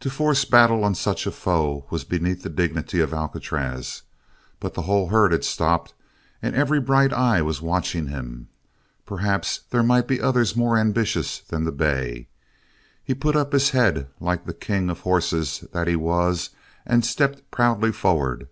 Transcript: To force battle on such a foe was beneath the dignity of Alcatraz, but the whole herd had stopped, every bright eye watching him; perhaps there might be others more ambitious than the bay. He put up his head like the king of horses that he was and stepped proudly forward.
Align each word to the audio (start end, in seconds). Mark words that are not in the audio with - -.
To 0.00 0.08
force 0.08 0.46
battle 0.46 0.84
on 0.84 0.94
such 0.94 1.26
a 1.26 1.30
foe 1.30 1.84
was 1.90 2.02
beneath 2.04 2.42
the 2.42 2.48
dignity 2.48 2.98
of 3.00 3.12
Alcatraz, 3.12 4.00
but 4.58 4.72
the 4.72 4.80
whole 4.88 5.08
herd 5.08 5.32
had 5.32 5.44
stopped, 5.44 5.92
every 6.42 6.80
bright 6.80 7.12
eye 7.12 7.42
watching 7.42 8.06
him; 8.08 8.48
perhaps 9.04 9.60
there 9.68 9.82
might 9.82 10.08
be 10.08 10.18
others 10.18 10.56
more 10.56 10.78
ambitious 10.78 11.40
than 11.40 11.64
the 11.64 11.72
bay. 11.72 12.28
He 13.04 13.12
put 13.12 13.36
up 13.36 13.52
his 13.52 13.68
head 13.68 14.08
like 14.18 14.46
the 14.46 14.54
king 14.54 14.88
of 14.88 15.00
horses 15.00 15.66
that 15.74 15.88
he 15.88 15.94
was 15.94 16.48
and 16.86 17.04
stepped 17.04 17.50
proudly 17.50 17.92
forward. 17.92 18.48